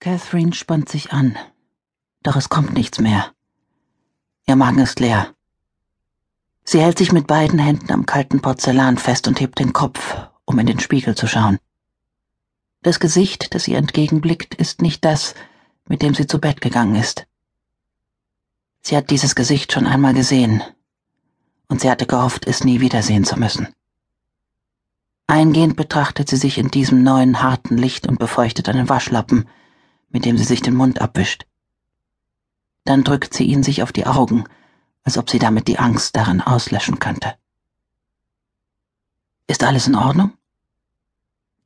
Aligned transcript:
Catherine 0.00 0.52
spannt 0.52 0.88
sich 0.88 1.12
an, 1.12 1.36
doch 2.22 2.36
es 2.36 2.48
kommt 2.48 2.72
nichts 2.72 3.00
mehr. 3.00 3.32
Ihr 4.46 4.54
Magen 4.54 4.78
ist 4.78 5.00
leer. 5.00 5.34
Sie 6.62 6.80
hält 6.80 6.98
sich 6.98 7.10
mit 7.10 7.26
beiden 7.26 7.58
Händen 7.58 7.90
am 7.90 8.06
kalten 8.06 8.40
Porzellan 8.40 8.96
fest 8.96 9.26
und 9.26 9.40
hebt 9.40 9.58
den 9.58 9.72
Kopf, 9.72 10.16
um 10.44 10.58
in 10.60 10.66
den 10.66 10.78
Spiegel 10.78 11.16
zu 11.16 11.26
schauen. 11.26 11.58
Das 12.82 13.00
Gesicht, 13.00 13.54
das 13.54 13.66
ihr 13.66 13.76
entgegenblickt, 13.76 14.54
ist 14.54 14.82
nicht 14.82 15.04
das, 15.04 15.34
mit 15.88 16.02
dem 16.02 16.14
sie 16.14 16.28
zu 16.28 16.38
Bett 16.38 16.60
gegangen 16.60 16.94
ist. 16.94 17.26
Sie 18.82 18.96
hat 18.96 19.10
dieses 19.10 19.34
Gesicht 19.34 19.72
schon 19.72 19.86
einmal 19.86 20.14
gesehen, 20.14 20.62
und 21.66 21.80
sie 21.80 21.90
hatte 21.90 22.06
gehofft, 22.06 22.46
es 22.46 22.62
nie 22.62 22.80
wiedersehen 22.80 23.24
zu 23.24 23.36
müssen. 23.36 23.68
Eingehend 25.26 25.76
betrachtet 25.76 26.28
sie 26.28 26.36
sich 26.36 26.56
in 26.56 26.70
diesem 26.70 27.02
neuen 27.02 27.42
harten 27.42 27.76
Licht 27.76 28.06
und 28.06 28.20
befeuchtet 28.20 28.68
einen 28.68 28.88
Waschlappen, 28.88 29.48
mit 30.10 30.24
dem 30.24 30.38
sie 30.38 30.44
sich 30.44 30.62
den 30.62 30.74
Mund 30.74 31.00
abwischt. 31.00 31.46
Dann 32.84 33.04
drückt 33.04 33.34
sie 33.34 33.44
ihn 33.44 33.62
sich 33.62 33.82
auf 33.82 33.92
die 33.92 34.06
Augen, 34.06 34.44
als 35.04 35.18
ob 35.18 35.30
sie 35.30 35.38
damit 35.38 35.68
die 35.68 35.78
Angst 35.78 36.16
darin 36.16 36.40
auslöschen 36.40 36.98
könnte. 36.98 37.34
Ist 39.46 39.64
alles 39.64 39.86
in 39.86 39.94
Ordnung? 39.94 40.32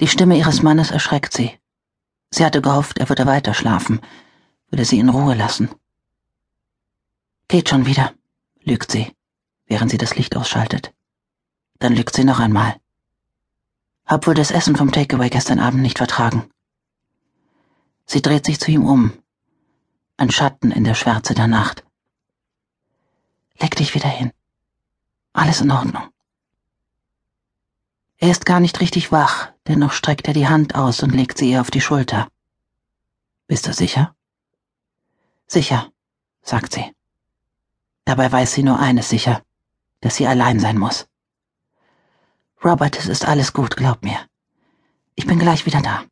Die 0.00 0.08
Stimme 0.08 0.36
ihres 0.36 0.62
Mannes 0.62 0.90
erschreckt 0.90 1.32
sie. 1.32 1.58
Sie 2.30 2.44
hatte 2.44 2.62
gehofft, 2.62 2.98
er 2.98 3.08
würde 3.08 3.26
weiter 3.26 3.54
schlafen, 3.54 4.00
würde 4.70 4.84
sie 4.84 4.98
in 4.98 5.08
Ruhe 5.08 5.34
lassen. 5.34 5.68
Geht 7.48 7.68
schon 7.68 7.86
wieder, 7.86 8.14
lügt 8.62 8.92
sie, 8.92 9.12
während 9.66 9.90
sie 9.90 9.98
das 9.98 10.16
Licht 10.16 10.36
ausschaltet. 10.36 10.94
Dann 11.80 11.94
lügt 11.94 12.14
sie 12.14 12.24
noch 12.24 12.38
einmal. 12.38 12.76
Hab 14.06 14.26
wohl 14.26 14.34
das 14.34 14.50
Essen 14.50 14.76
vom 14.76 14.92
Takeaway 14.92 15.30
gestern 15.30 15.58
Abend 15.58 15.82
nicht 15.82 15.98
vertragen. 15.98 16.50
Sie 18.12 18.22
dreht 18.22 18.44
sich 18.44 18.58
zu 18.58 18.72
ihm 18.72 18.84
um. 18.84 19.12
Ein 20.16 20.32
Schatten 20.32 20.72
in 20.72 20.82
der 20.82 20.96
Schwärze 20.96 21.32
der 21.32 21.46
Nacht. 21.46 21.84
Leg 23.60 23.76
dich 23.76 23.94
wieder 23.94 24.08
hin. 24.08 24.32
Alles 25.32 25.60
in 25.60 25.70
Ordnung. 25.70 26.08
Er 28.16 28.32
ist 28.32 28.46
gar 28.46 28.58
nicht 28.58 28.80
richtig 28.80 29.12
wach, 29.12 29.52
dennoch 29.68 29.92
streckt 29.92 30.26
er 30.26 30.34
die 30.34 30.48
Hand 30.48 30.74
aus 30.74 31.04
und 31.04 31.10
legt 31.10 31.38
sie 31.38 31.52
ihr 31.52 31.60
auf 31.60 31.70
die 31.70 31.80
Schulter. 31.80 32.26
Bist 33.46 33.68
du 33.68 33.72
sicher? 33.72 34.16
Sicher, 35.46 35.92
sagt 36.42 36.72
sie. 36.72 36.92
Dabei 38.06 38.32
weiß 38.32 38.52
sie 38.54 38.64
nur 38.64 38.80
eines 38.80 39.08
sicher, 39.08 39.44
dass 40.00 40.16
sie 40.16 40.26
allein 40.26 40.58
sein 40.58 40.78
muss. 40.78 41.06
Robert, 42.64 42.98
es 42.98 43.06
ist 43.06 43.24
alles 43.24 43.52
gut, 43.52 43.76
glaub 43.76 44.02
mir. 44.02 44.18
Ich 45.14 45.28
bin 45.28 45.38
gleich 45.38 45.64
wieder 45.64 45.80
da. 45.80 46.06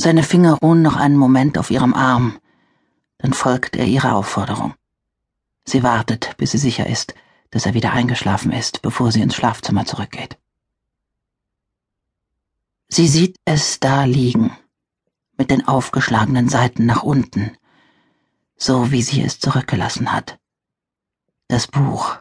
Seine 0.00 0.22
Finger 0.22 0.54
ruhen 0.54 0.80
noch 0.80 0.94
einen 0.94 1.16
Moment 1.16 1.58
auf 1.58 1.72
ihrem 1.72 1.92
Arm, 1.92 2.38
dann 3.18 3.32
folgt 3.32 3.74
er 3.74 3.84
ihrer 3.84 4.14
Aufforderung. 4.14 4.74
Sie 5.64 5.82
wartet, 5.82 6.36
bis 6.36 6.52
sie 6.52 6.58
sicher 6.58 6.86
ist, 6.86 7.14
dass 7.50 7.66
er 7.66 7.74
wieder 7.74 7.92
eingeschlafen 7.92 8.52
ist, 8.52 8.80
bevor 8.80 9.10
sie 9.10 9.20
ins 9.20 9.34
Schlafzimmer 9.34 9.86
zurückgeht. 9.86 10.38
Sie 12.86 13.08
sieht 13.08 13.36
es 13.44 13.80
da 13.80 14.04
liegen, 14.04 14.56
mit 15.36 15.50
den 15.50 15.66
aufgeschlagenen 15.66 16.48
Seiten 16.48 16.86
nach 16.86 17.02
unten, 17.02 17.56
so 18.56 18.92
wie 18.92 19.02
sie 19.02 19.20
es 19.22 19.40
zurückgelassen 19.40 20.12
hat. 20.12 20.38
Das 21.48 21.66
Buch. 21.66 22.16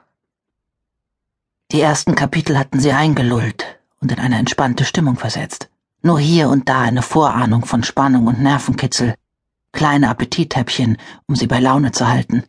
Die 1.71 1.81
ersten 1.81 2.15
Kapitel 2.15 2.57
hatten 2.57 2.79
sie 2.79 2.91
eingelullt 2.91 3.79
und 3.99 4.11
in 4.11 4.19
eine 4.19 4.39
entspannte 4.39 4.83
Stimmung 4.83 5.17
versetzt. 5.17 5.69
Nur 6.07 6.21
hier 6.21 6.47
und 6.47 6.69
da 6.69 6.79
eine 6.83 7.01
Vorahnung 7.01 7.65
von 7.65 7.83
Spannung 7.83 8.27
und 8.27 8.39
Nervenkitzel, 8.39 9.15
kleine 9.73 10.07
Appetithäppchen, 10.07 10.95
um 11.27 11.35
sie 11.35 11.47
bei 11.47 11.59
Laune 11.59 11.91
zu 11.91 12.07
halten, 12.07 12.45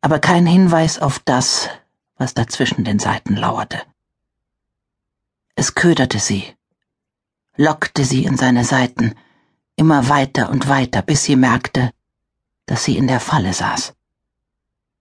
aber 0.00 0.18
kein 0.18 0.46
Hinweis 0.46 0.98
auf 0.98 1.18
das, 1.18 1.68
was 2.16 2.32
dazwischen 2.32 2.84
den 2.84 2.98
Seiten 2.98 3.36
lauerte. 3.36 3.82
Es 5.56 5.74
köderte 5.74 6.20
sie, 6.20 6.42
lockte 7.54 8.06
sie 8.06 8.24
in 8.24 8.38
seine 8.38 8.64
Seiten, 8.64 9.14
immer 9.76 10.08
weiter 10.08 10.48
und 10.48 10.70
weiter, 10.70 11.02
bis 11.02 11.24
sie 11.24 11.36
merkte, 11.36 11.90
dass 12.64 12.84
sie 12.84 12.96
in 12.96 13.08
der 13.08 13.20
Falle 13.20 13.52
saß. 13.52 13.92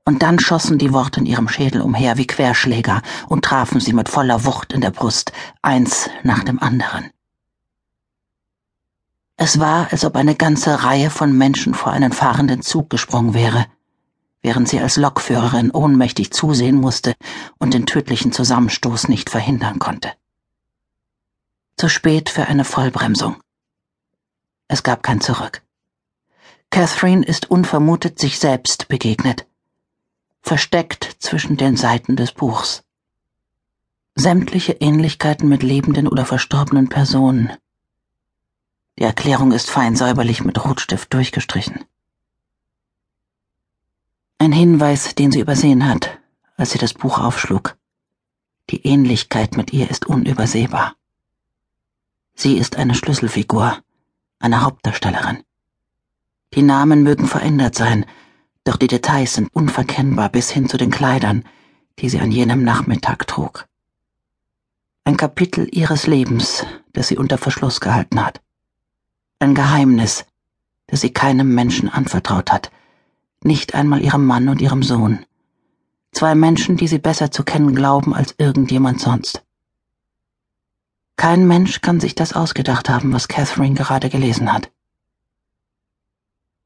Und 0.03 0.21
dann 0.21 0.37
schossen 0.37 0.77
die 0.79 0.91
Worte 0.91 1.21
in 1.21 1.25
ihrem 1.25 1.47
Schädel 1.47 1.79
umher 1.79 2.17
wie 2.17 2.27
Querschläger 2.27 3.03
und 3.29 3.45
trafen 3.45 3.79
sie 3.79 3.93
mit 3.93 4.09
voller 4.09 4.43
Wucht 4.43 4.73
in 4.73 4.81
der 4.81 4.91
Brust, 4.91 5.31
eins 5.61 6.09
nach 6.23 6.43
dem 6.43 6.61
anderen. 6.61 7.09
Es 9.43 9.59
war, 9.59 9.91
als 9.91 10.05
ob 10.05 10.17
eine 10.17 10.35
ganze 10.35 10.83
Reihe 10.83 11.09
von 11.09 11.35
Menschen 11.35 11.73
vor 11.73 11.91
einen 11.91 12.11
fahrenden 12.11 12.61
Zug 12.61 12.91
gesprungen 12.91 13.33
wäre, 13.33 13.65
während 14.43 14.69
sie 14.69 14.79
als 14.79 14.97
Lokführerin 14.97 15.71
ohnmächtig 15.71 16.31
zusehen 16.31 16.75
musste 16.75 17.15
und 17.57 17.73
den 17.73 17.87
tödlichen 17.87 18.31
Zusammenstoß 18.31 19.07
nicht 19.07 19.31
verhindern 19.31 19.79
konnte. 19.79 20.11
Zu 21.75 21.89
spät 21.89 22.29
für 22.29 22.45
eine 22.45 22.63
Vollbremsung. 22.63 23.35
Es 24.67 24.83
gab 24.83 25.01
kein 25.01 25.21
Zurück. 25.21 25.63
Catherine 26.69 27.25
ist 27.25 27.49
unvermutet 27.49 28.19
sich 28.19 28.37
selbst 28.37 28.89
begegnet, 28.89 29.47
versteckt 30.43 31.15
zwischen 31.17 31.57
den 31.57 31.77
Seiten 31.77 32.15
des 32.15 32.31
Buchs. 32.31 32.83
Sämtliche 34.13 34.73
Ähnlichkeiten 34.73 35.49
mit 35.49 35.63
lebenden 35.63 36.07
oder 36.07 36.27
verstorbenen 36.27 36.89
Personen, 36.89 37.57
die 39.01 39.05
Erklärung 39.05 39.51
ist 39.51 39.71
fein 39.71 39.95
säuberlich 39.95 40.43
mit 40.43 40.63
Rotstift 40.63 41.11
durchgestrichen. 41.11 41.85
Ein 44.37 44.51
Hinweis, 44.51 45.15
den 45.15 45.31
sie 45.31 45.39
übersehen 45.39 45.89
hat, 45.89 46.19
als 46.55 46.69
sie 46.69 46.77
das 46.77 46.93
Buch 46.93 47.17
aufschlug. 47.17 47.75
Die 48.69 48.85
Ähnlichkeit 48.85 49.57
mit 49.57 49.73
ihr 49.73 49.89
ist 49.89 50.05
unübersehbar. 50.05 50.93
Sie 52.35 52.59
ist 52.59 52.75
eine 52.75 52.93
Schlüsselfigur, 52.93 53.75
eine 54.37 54.61
Hauptdarstellerin. 54.61 55.41
Die 56.53 56.61
Namen 56.61 57.01
mögen 57.01 57.25
verändert 57.25 57.73
sein, 57.73 58.05
doch 58.65 58.77
die 58.77 58.87
Details 58.87 59.33
sind 59.33 59.49
unverkennbar 59.51 60.29
bis 60.29 60.51
hin 60.51 60.69
zu 60.69 60.77
den 60.77 60.91
Kleidern, 60.91 61.43
die 61.97 62.09
sie 62.09 62.19
an 62.19 62.31
jenem 62.31 62.63
Nachmittag 62.63 63.25
trug. 63.25 63.67
Ein 65.05 65.17
Kapitel 65.17 65.67
ihres 65.71 66.05
Lebens, 66.05 66.67
das 66.93 67.07
sie 67.07 67.17
unter 67.17 67.39
Verschluss 67.39 67.81
gehalten 67.81 68.23
hat 68.23 68.41
ein 69.41 69.55
Geheimnis, 69.55 70.25
das 70.87 71.01
sie 71.01 71.11
keinem 71.11 71.53
Menschen 71.55 71.89
anvertraut 71.89 72.51
hat, 72.51 72.71
nicht 73.43 73.73
einmal 73.73 74.01
ihrem 74.01 74.25
Mann 74.25 74.49
und 74.49 74.61
ihrem 74.61 74.83
Sohn. 74.83 75.25
Zwei 76.11 76.35
Menschen, 76.35 76.77
die 76.77 76.87
sie 76.87 76.99
besser 76.99 77.31
zu 77.31 77.43
kennen 77.43 77.73
glauben 77.73 78.13
als 78.13 78.35
irgendjemand 78.37 79.01
sonst. 79.01 79.43
Kein 81.15 81.47
Mensch 81.47 81.81
kann 81.81 81.99
sich 81.99 82.13
das 82.13 82.33
ausgedacht 82.33 82.89
haben, 82.89 83.13
was 83.13 83.27
Catherine 83.27 83.75
gerade 83.75 84.09
gelesen 84.09 84.53
hat. 84.53 84.71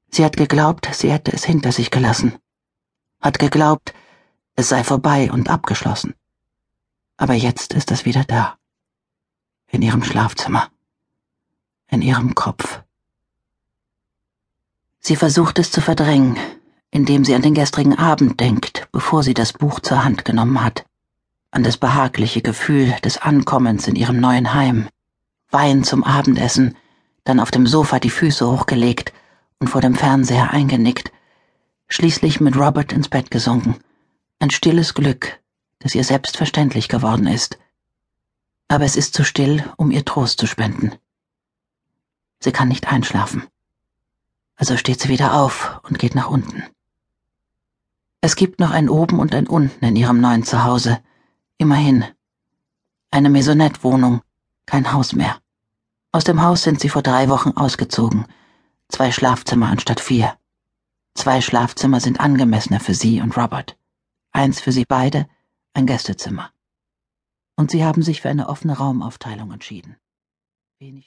Sie 0.10 0.26
hat 0.26 0.36
geglaubt, 0.36 0.90
sie 0.94 1.12
hätte 1.12 1.32
es 1.32 1.46
hinter 1.46 1.72
sich 1.72 1.92
gelassen, 1.92 2.38
hat 3.22 3.40
geglaubt, 3.40 3.94
es 4.56 4.70
sei 4.70 4.84
vorbei 4.84 5.32
und 5.32 5.50
abgeschlossen. 5.50 6.14
Aber 7.18 7.34
jetzt 7.34 7.74
ist 7.74 7.92
es 7.92 8.06
wieder 8.06 8.24
da, 8.26 8.58
in 9.72 9.82
ihrem 9.82 10.04
Schlafzimmer 10.04 10.70
in 11.90 12.02
ihrem 12.02 12.36
Kopf. 12.36 12.82
Sie 15.00 15.16
versucht 15.16 15.60
es 15.60 15.72
zu 15.72 15.82
verdrängen, 15.82 16.38
indem 16.92 17.26
sie 17.26 17.36
an 17.36 17.42
den 17.42 17.54
gestrigen 17.54 17.98
Abend 17.98 18.40
denkt, 18.40 18.88
bevor 18.92 19.22
sie 19.22 19.34
das 19.34 19.54
Buch 19.54 19.80
zur 19.80 20.04
Hand 20.04 20.26
genommen 20.26 20.64
hat, 20.64 20.86
an 21.52 21.64
das 21.64 21.78
behagliche 21.78 22.42
Gefühl 22.42 22.96
des 23.04 23.18
Ankommens 23.18 23.88
in 23.88 23.96
ihrem 23.96 24.20
neuen 24.20 24.54
Heim, 24.54 24.88
Wein 25.52 25.84
zum 25.84 26.04
Abendessen, 26.04 26.76
dann 27.24 27.40
auf 27.40 27.52
dem 27.52 27.68
Sofa 27.68 28.00
die 28.00 28.10
Füße 28.10 28.50
hochgelegt 28.50 29.14
und 29.60 29.68
vor 29.70 29.82
dem 29.82 29.96
Fernseher 29.96 30.52
eingenickt, 30.52 31.12
schließlich 31.88 32.42
mit 32.42 32.58
Robert 32.58 32.92
ins 32.92 33.10
Bett 33.10 33.32
gesunken. 33.32 33.76
Ein 34.40 34.50
stilles 34.50 34.94
Glück, 34.94 35.40
das 35.80 35.96
ihr 35.96 36.04
selbstverständlich 36.04 36.88
geworden 36.88 37.28
ist. 37.28 37.58
Aber 38.68 38.86
es 38.86 38.96
ist 38.96 39.14
zu 39.14 39.24
still, 39.24 39.64
um 39.78 39.92
ihr 39.92 40.04
Trost 40.04 40.40
zu 40.40 40.48
spenden. 40.48 40.94
Sie 42.46 42.52
kann 42.52 42.68
nicht 42.68 42.88
einschlafen. 42.88 43.48
Also 44.56 44.78
steht 44.78 45.02
sie 45.02 45.10
wieder 45.10 45.34
auf 45.34 45.82
und 45.82 45.98
geht 45.98 46.14
nach 46.14 46.30
unten. 46.30 46.62
Es 48.22 48.36
gibt 48.36 48.60
noch 48.60 48.70
ein 48.70 48.88
Oben 48.88 49.18
und 49.18 49.34
ein 49.34 49.48
Unten 49.48 49.84
in 49.84 49.96
ihrem 49.96 50.22
neuen 50.22 50.44
Zuhause. 50.44 51.00
Immerhin. 51.58 52.06
Eine 53.10 53.32
Maisonette-Wohnung, 53.32 54.22
kein 54.68 54.94
Haus 54.94 55.14
mehr. 55.14 55.40
Aus 56.12 56.24
dem 56.24 56.44
Haus 56.44 56.62
sind 56.62 56.80
sie 56.80 56.90
vor 56.90 57.02
drei 57.02 57.30
Wochen 57.30 57.58
ausgezogen. 57.58 58.28
Zwei 58.90 59.12
Schlafzimmer 59.12 59.70
anstatt 59.70 60.00
vier. 60.00 60.38
Zwei 61.16 61.42
Schlafzimmer 61.42 62.00
sind 62.00 62.20
angemessener 62.20 62.80
für 62.80 62.94
sie 62.94 63.22
und 63.22 63.36
Robert. 63.38 63.76
Eins 64.34 64.62
für 64.62 64.72
sie 64.72 64.86
beide, 64.86 65.28
ein 65.74 65.88
Gästezimmer. 65.88 66.52
Und 67.56 67.72
sie 67.72 67.84
haben 67.84 68.04
sich 68.04 68.22
für 68.22 68.30
eine 68.30 68.50
offene 68.50 68.78
Raumaufteilung 68.78 69.52
entschieden. 69.52 69.98
Wenig 70.78 71.04